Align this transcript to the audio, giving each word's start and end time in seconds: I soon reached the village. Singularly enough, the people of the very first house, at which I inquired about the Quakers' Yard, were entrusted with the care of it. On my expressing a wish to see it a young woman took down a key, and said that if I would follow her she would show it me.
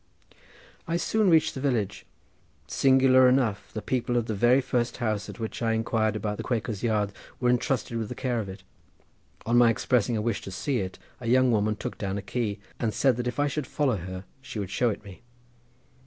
I 0.87 0.97
soon 0.97 1.29
reached 1.29 1.53
the 1.53 1.61
village. 1.61 2.07
Singularly 2.65 3.29
enough, 3.29 3.71
the 3.73 3.83
people 3.83 4.17
of 4.17 4.25
the 4.25 4.33
very 4.33 4.59
first 4.59 4.97
house, 4.97 5.29
at 5.29 5.39
which 5.39 5.61
I 5.61 5.73
inquired 5.73 6.15
about 6.15 6.37
the 6.37 6.43
Quakers' 6.43 6.81
Yard, 6.81 7.11
were 7.39 7.51
entrusted 7.51 7.99
with 7.99 8.09
the 8.09 8.15
care 8.15 8.39
of 8.39 8.49
it. 8.49 8.63
On 9.45 9.59
my 9.59 9.69
expressing 9.69 10.17
a 10.17 10.21
wish 10.23 10.41
to 10.41 10.49
see 10.49 10.79
it 10.79 10.97
a 11.19 11.27
young 11.27 11.51
woman 11.51 11.75
took 11.75 11.99
down 11.99 12.17
a 12.17 12.23
key, 12.23 12.57
and 12.79 12.95
said 12.95 13.15
that 13.17 13.27
if 13.27 13.39
I 13.39 13.43
would 13.55 13.67
follow 13.67 13.97
her 13.97 14.23
she 14.41 14.57
would 14.57 14.71
show 14.71 14.89
it 14.89 15.03
me. 15.03 15.21